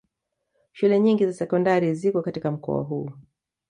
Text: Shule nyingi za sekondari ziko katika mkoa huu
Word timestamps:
Shule 0.71 0.99
nyingi 0.99 1.25
za 1.25 1.33
sekondari 1.33 1.95
ziko 1.95 2.21
katika 2.21 2.51
mkoa 2.51 2.83
huu 2.83 3.09